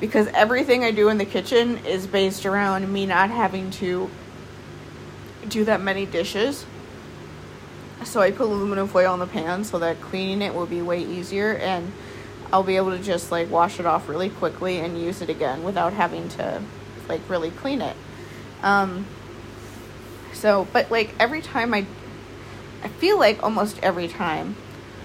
[0.01, 4.11] because everything I do in the kitchen is based around me not having to
[5.49, 6.67] do that many dishes.
[8.05, 11.05] So I put aluminum foil on the pan so that cleaning it will be way
[11.05, 11.93] easier and
[12.53, 15.63] I'll be able to just like wash it off really quickly and use it again
[15.63, 16.61] without having to
[17.09, 17.97] like really clean it.
[18.63, 19.07] Um
[20.33, 21.87] so but like every time I
[22.83, 24.57] I feel like almost every time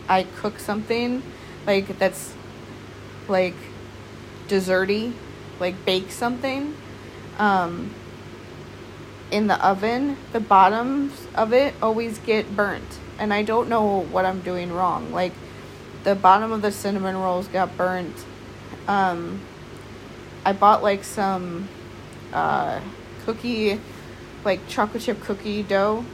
[0.08, 1.22] I cook something
[1.66, 2.34] like that's
[3.28, 3.56] like
[4.48, 5.14] desserty,
[5.60, 6.76] like bake something,
[7.38, 7.94] um,
[9.32, 13.00] in the oven, the bottoms of it always get burnt.
[13.20, 15.12] And I don't know what I'm doing wrong.
[15.12, 15.34] Like,
[16.04, 18.16] the bottom of the cinnamon rolls got burnt.
[18.88, 19.42] Um,
[20.46, 21.68] I bought like some
[22.32, 22.80] uh,
[23.26, 23.82] cookie,
[24.46, 26.06] like chocolate chip cookie dough.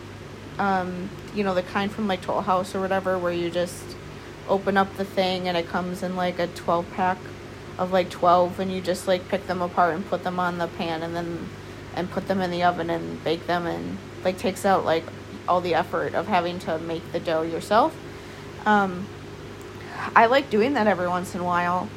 [0.57, 3.83] Um, you know, the kind from like Toll House or whatever, where you just
[4.47, 7.17] open up the thing and it comes in like a 12 pack
[7.77, 10.67] of like 12 and you just like pick them apart and put them on the
[10.67, 11.49] pan and then
[11.95, 15.03] and put them in the oven and bake them and like takes out like
[15.47, 17.95] all the effort of having to make the dough yourself.
[18.65, 19.07] Um,
[20.15, 21.87] i like doing that every once in a while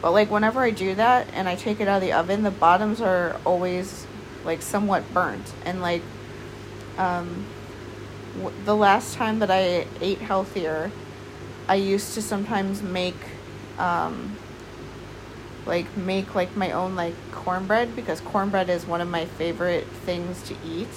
[0.00, 2.50] but like whenever i do that and i take it out of the oven the
[2.50, 4.06] bottoms are always
[4.44, 6.02] like somewhat burnt and like
[6.96, 7.46] um,
[8.64, 10.90] the last time that i ate healthier
[11.68, 13.16] i used to sometimes make
[13.78, 14.36] um,
[15.68, 20.42] like make like my own like cornbread because cornbread is one of my favorite things
[20.42, 20.88] to eat.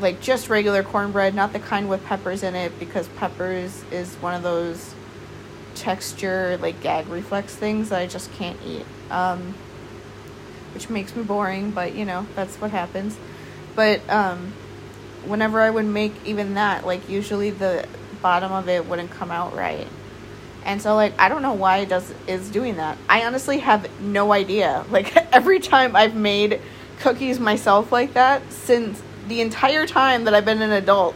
[0.00, 4.34] Like just regular cornbread, not the kind with peppers in it because peppers is one
[4.34, 4.94] of those
[5.74, 8.84] texture like gag reflex things that I just can't eat.
[9.10, 9.54] Um,
[10.74, 13.16] which makes me boring, but you know, that's what happens.
[13.74, 14.52] But um,
[15.26, 17.86] whenever I would make even that, like usually the
[18.22, 19.86] bottom of it wouldn't come out right.
[20.64, 22.98] And so like I don't know why it does is doing that.
[23.08, 24.84] I honestly have no idea.
[24.90, 26.60] Like every time I've made
[27.00, 31.14] cookies myself like that since the entire time that I've been an adult,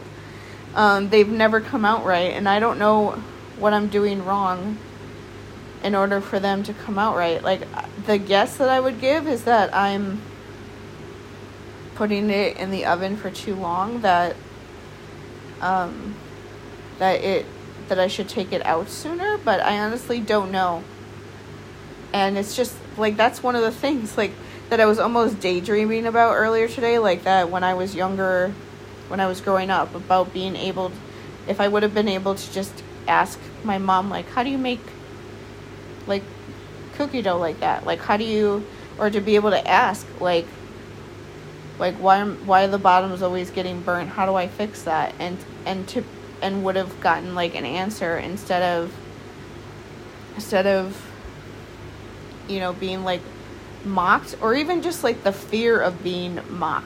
[0.75, 3.11] um, they've never come out right, and I don't know
[3.57, 4.77] what I'm doing wrong
[5.83, 7.41] in order for them to come out right.
[7.43, 7.61] Like
[8.05, 10.21] the guess that I would give is that I'm
[12.01, 14.35] putting it in the oven for too long that
[15.61, 16.15] um
[16.97, 17.45] that it
[17.89, 20.83] that I should take it out sooner, but I honestly don't know.
[22.11, 24.31] And it's just like that's one of the things like
[24.69, 28.51] that I was almost daydreaming about earlier today, like that when I was younger,
[29.07, 30.91] when I was growing up, about being able,
[31.47, 34.57] if I would have been able to just ask my mom, like, how do you
[34.57, 34.81] make
[36.07, 36.23] like
[36.95, 37.85] cookie dough like that?
[37.85, 38.65] Like, how do you,
[38.97, 40.47] or to be able to ask, like,
[41.81, 44.09] like why why are the bottoms always getting burnt?
[44.09, 45.15] How do I fix that?
[45.17, 46.03] And and to
[46.39, 48.93] and would have gotten like an answer instead of
[50.35, 51.11] instead of
[52.47, 53.21] you know being like
[53.83, 56.85] mocked or even just like the fear of being mocked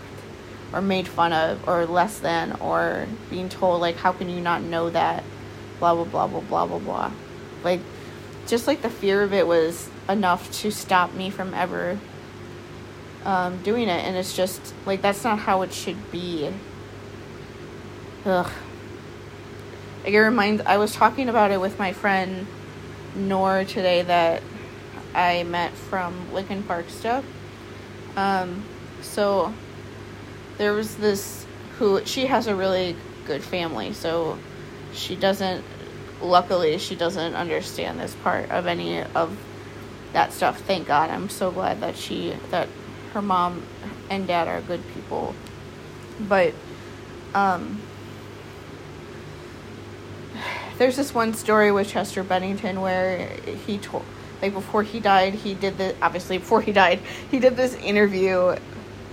[0.72, 4.62] or made fun of or less than or being told like how can you not
[4.62, 5.26] know that
[5.80, 7.12] blah blah blah blah blah blah blah
[7.66, 7.82] like
[8.48, 12.00] just like the fear of it was enough to stop me from ever
[13.26, 16.52] um, doing it and it's just like that's not how it should be
[18.26, 18.52] ugh
[20.04, 22.46] like it reminds I was talking about it with my friend
[23.16, 24.44] Nor today that
[25.16, 27.24] I met from Linkin Park stuff.
[28.18, 28.64] Um,
[29.02, 29.54] so
[30.58, 31.46] there was this
[31.80, 32.96] who she has a really
[33.26, 34.38] good family, so
[34.94, 35.64] she doesn't
[36.22, 39.38] luckily she doesn't understand this part of any of
[40.12, 40.60] that stuff.
[40.62, 41.10] Thank God.
[41.10, 42.68] I'm so glad that she that
[43.16, 43.64] her mom
[44.10, 45.34] and dad are good people.
[46.20, 46.54] But
[47.34, 47.82] um
[50.78, 53.28] there's this one story with Chester Bennington where
[53.66, 54.06] he told
[54.42, 57.00] like before he died he did the obviously before he died
[57.32, 58.56] he did this interview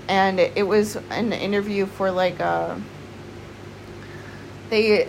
[0.09, 2.81] and it was an interview for like a
[4.69, 5.09] they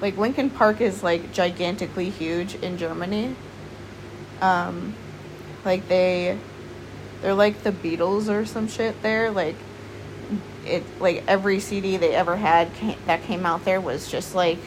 [0.00, 3.34] like Linkin Park is like gigantically huge in Germany.
[4.40, 4.94] Um,
[5.64, 6.38] like they,
[7.22, 9.30] they're like the Beatles or some shit there.
[9.30, 9.56] Like
[10.64, 14.58] it, like every CD they ever had came, that came out there was just like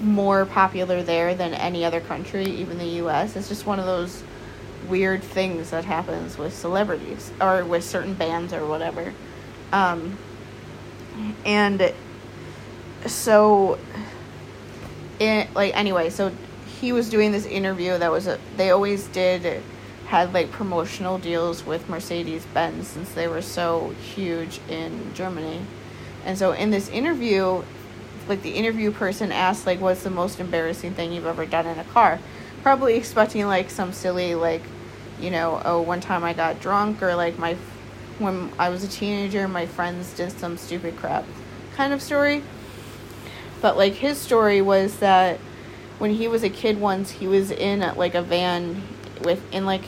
[0.00, 3.36] more popular there than any other country, even the U.S.
[3.36, 4.22] It's just one of those
[4.88, 9.12] weird things that happens with celebrities or with certain bands or whatever.
[9.72, 10.16] Um,
[11.44, 11.92] and
[13.06, 13.78] so
[15.18, 16.32] it like anyway so
[16.80, 19.62] he was doing this interview that was a they always did
[20.10, 25.60] had like promotional deals with Mercedes Benz since they were so huge in Germany.
[26.24, 27.62] And so in this interview,
[28.26, 31.78] like the interview person asked like what's the most embarrassing thing you've ever done in
[31.78, 32.18] a car?
[32.64, 34.62] Probably expecting like some silly like,
[35.20, 37.56] you know, oh one time I got drunk or like my
[38.18, 41.24] when I was a teenager my friends did some stupid crap
[41.76, 42.42] kind of story.
[43.60, 45.38] But like his story was that
[46.00, 48.82] when he was a kid once he was in like a van
[49.22, 49.84] with in like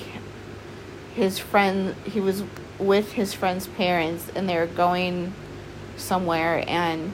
[1.14, 2.42] his friend he was
[2.78, 5.32] with his friend's parents and they were going
[5.96, 7.12] somewhere and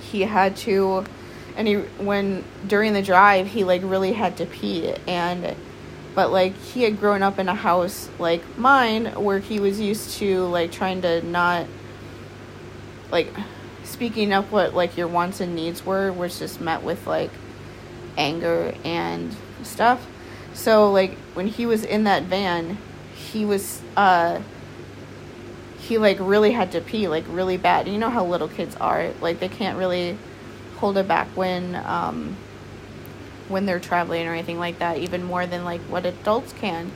[0.00, 1.04] he had to
[1.56, 5.54] and he when during the drive he like really had to pee and
[6.14, 10.18] but like he had grown up in a house like mine where he was used
[10.18, 11.66] to like trying to not
[13.10, 13.28] like
[13.84, 17.30] speaking up what like your wants and needs were was just met with like
[18.16, 20.06] anger and stuff.
[20.54, 22.78] So like when he was in that van,
[23.32, 24.40] he was uh
[25.78, 27.88] he like really had to pee like really bad.
[27.88, 29.10] You know how little kids are.
[29.20, 30.16] Like they can't really
[30.76, 32.36] hold it back when um
[33.48, 36.92] when they're traveling or anything like that even more than like what adults can.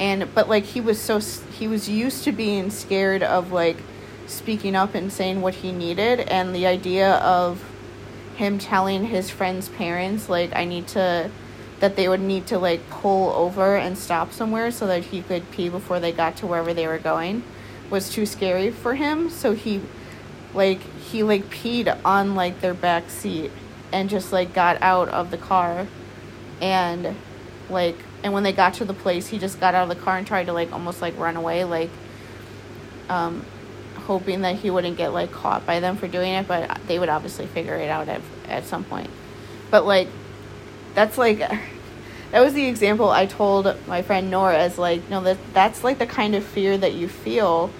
[0.00, 3.78] And but like he was so he was used to being scared of like
[4.26, 7.64] speaking up and saying what he needed and the idea of
[8.36, 11.30] him telling his friend's parents like I need to
[11.80, 15.50] that they would need to like pull over and stop somewhere so that he could
[15.50, 17.42] pee before they got to wherever they were going
[17.90, 19.80] was too scary for him so he
[20.54, 23.50] like he like peed on like their back seat
[23.92, 25.86] and just like got out of the car
[26.60, 27.14] and
[27.70, 30.18] like and when they got to the place he just got out of the car
[30.18, 31.90] and tried to like almost like run away like
[33.08, 33.44] um
[34.08, 37.10] hoping that he wouldn't get like caught by them for doing it, but they would
[37.10, 39.10] obviously figure it out at at some point.
[39.70, 40.08] But like
[40.98, 45.38] that's like that was the example I told my friend Nora as like no that
[45.52, 47.70] that's like the kind of fear that you feel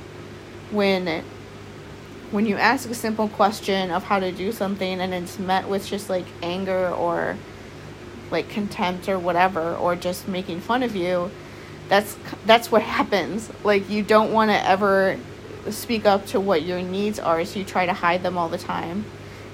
[0.71, 1.25] when
[2.31, 5.87] when you ask a simple question of how to do something and it's met with
[5.87, 7.37] just like anger or
[8.31, 11.31] like contempt or whatever or just making fun of you
[11.89, 12.17] that's
[12.47, 13.51] that's what happens.
[13.65, 15.19] Like you don't want to ever
[15.71, 18.59] speak up to what your needs are, so you try to hide them all the
[18.59, 19.05] time,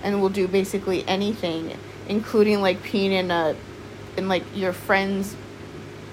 [0.03, 1.77] and will do basically anything,
[2.09, 3.57] including like peeing in a,
[4.17, 5.37] in like your friend's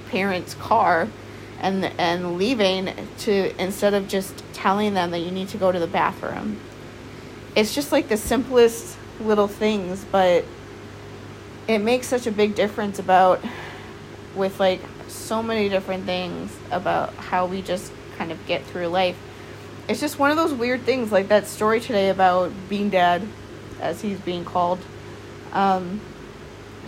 [0.09, 1.07] parents' car,
[1.59, 5.79] and and leaving to instead of just telling them that you need to go to
[5.79, 6.59] the bathroom.
[7.55, 10.45] It's just like the simplest little things, but
[11.67, 13.41] it makes such a big difference about
[14.35, 19.17] with like so many different things about how we just kind of get through life
[19.87, 23.27] it's just one of those weird things like that story today about Bean Dad
[23.79, 24.79] as he's being called
[25.53, 26.01] um,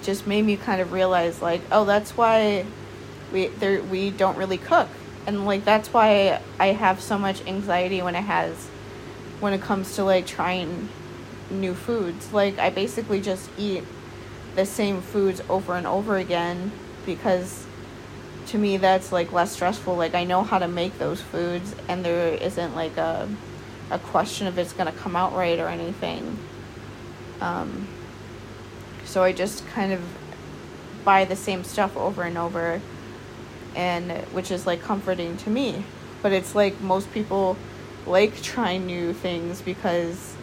[0.03, 2.65] just made me kind of realize like oh that's why
[3.31, 4.89] we there we don't really cook.
[5.25, 8.55] And like that's why i have so much anxiety when it has
[9.39, 10.89] when it comes to like trying
[11.49, 12.33] new foods.
[12.33, 13.83] Like i basically just eat
[14.55, 16.71] the same foods over and over again
[17.05, 17.65] because
[18.47, 19.95] to me that's like less stressful.
[19.95, 23.29] Like i know how to make those foods and there isn't like a
[23.91, 26.37] a question if it's going to come out right or anything.
[27.41, 27.87] Um,
[29.13, 30.01] so i just kind of
[31.03, 32.81] buy the same stuff over and over
[33.75, 35.83] and which is like comforting to me.
[36.21, 37.57] But it's like most people
[38.05, 40.35] like trying new things because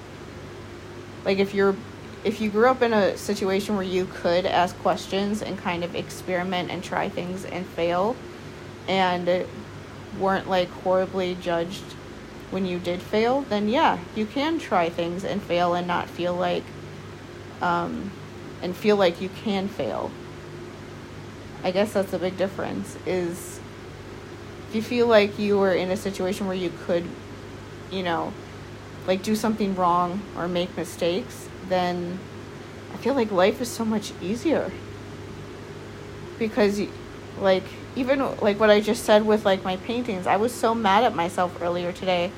[1.25, 1.77] like if you're
[2.25, 5.95] if you grew up in a situation where you could ask questions and kind of
[5.95, 8.14] experiment and try things and fail
[8.87, 9.47] and
[10.18, 11.83] weren't like horribly judged
[12.51, 16.35] when you did fail, then yeah, you can try things and fail and not feel
[16.35, 16.64] like
[17.62, 18.11] um,
[18.63, 20.11] and feel like you can fail.
[21.63, 23.61] I guess that's a big difference is
[24.69, 27.05] if you feel like you were in a situation where you could,
[27.91, 28.33] you know,
[29.07, 32.19] like do something wrong or make mistakes, then
[32.93, 34.71] I feel like life is so much easier.
[36.39, 36.81] Because,
[37.39, 37.65] like,
[37.97, 41.15] even like what I just said with like my paintings, I was so mad at
[41.15, 42.31] myself earlier today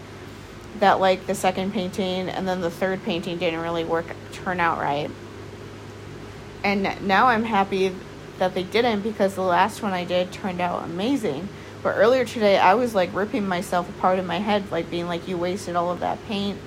[0.79, 4.79] that like the second painting and then the third painting didn't really work turn out
[4.79, 5.11] right.
[6.65, 7.95] And now I'm happy
[8.39, 11.49] that they didn't because the last one I did turned out amazing.
[11.83, 15.27] But earlier today I was like ripping myself apart in my head, like being like,
[15.27, 16.59] You wasted all of that paint.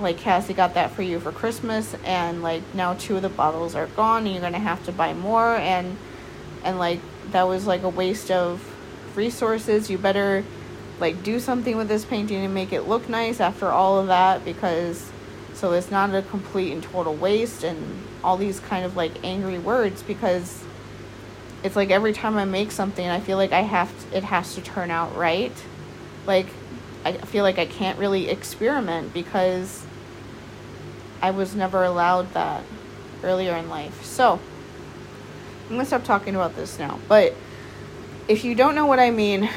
[0.00, 3.74] Like Cassie got that for you for Christmas and like now two of the bottles
[3.74, 5.96] are gone and you're gonna have to buy more and
[6.62, 7.00] and like
[7.32, 8.64] that was like a waste of
[9.16, 9.90] resources.
[9.90, 10.44] You better
[11.00, 14.44] like do something with this painting and make it look nice after all of that
[14.44, 15.10] because
[15.58, 19.58] so it's not a complete and total waste and all these kind of like angry
[19.58, 20.62] words because
[21.64, 24.54] it's like every time I make something I feel like I have to, it has
[24.54, 25.52] to turn out right.
[26.26, 26.46] Like
[27.04, 29.84] I feel like I can't really experiment because
[31.20, 32.62] I was never allowed that
[33.24, 34.04] earlier in life.
[34.04, 34.38] So
[35.64, 37.00] I'm going to stop talking about this now.
[37.08, 37.34] But
[38.28, 39.50] if you don't know what I mean,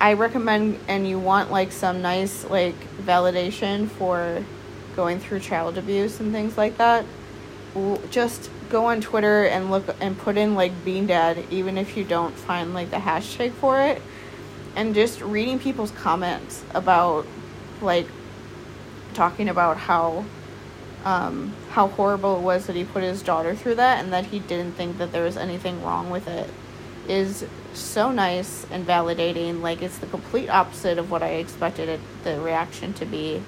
[0.00, 4.44] I recommend and you want like some nice like validation for
[4.98, 7.06] going through child abuse and things like that,
[8.10, 12.02] just go on Twitter and look and put in like Bean Dad, even if you
[12.02, 14.02] don't find like the hashtag for it,
[14.74, 17.26] and just reading people's comments about
[17.80, 18.08] like
[19.14, 20.24] talking about how
[21.04, 24.40] um, how horrible it was that he put his daughter through that and that he
[24.40, 26.50] didn't think that there was anything wrong with it
[27.06, 29.60] is so nice and validating.
[29.62, 33.40] Like it's the complete opposite of what I expected it, the reaction to be.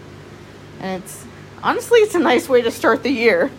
[0.80, 1.26] And it's
[1.62, 3.50] honestly it's a nice way to start the year.